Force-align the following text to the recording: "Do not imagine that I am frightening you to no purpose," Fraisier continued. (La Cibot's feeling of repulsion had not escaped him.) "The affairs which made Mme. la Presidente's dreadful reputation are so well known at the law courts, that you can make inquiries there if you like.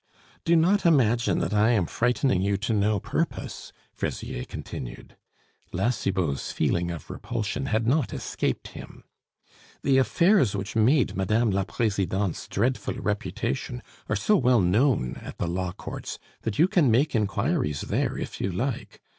"Do 0.45 0.55
not 0.55 0.83
imagine 0.83 1.37
that 1.41 1.53
I 1.53 1.73
am 1.73 1.85
frightening 1.85 2.41
you 2.41 2.57
to 2.57 2.73
no 2.73 2.99
purpose," 2.99 3.71
Fraisier 3.93 4.45
continued. 4.45 5.15
(La 5.71 5.91
Cibot's 5.91 6.51
feeling 6.51 6.89
of 6.89 7.11
repulsion 7.11 7.67
had 7.67 7.85
not 7.85 8.11
escaped 8.11 8.69
him.) 8.69 9.03
"The 9.83 9.99
affairs 9.99 10.55
which 10.55 10.75
made 10.75 11.15
Mme. 11.15 11.51
la 11.51 11.65
Presidente's 11.65 12.47
dreadful 12.47 12.95
reputation 12.95 13.83
are 14.09 14.15
so 14.15 14.35
well 14.37 14.59
known 14.61 15.17
at 15.21 15.37
the 15.37 15.45
law 15.47 15.71
courts, 15.71 16.17
that 16.41 16.57
you 16.57 16.67
can 16.67 16.89
make 16.89 17.13
inquiries 17.13 17.81
there 17.81 18.17
if 18.17 18.41
you 18.41 18.51
like. 18.51 19.01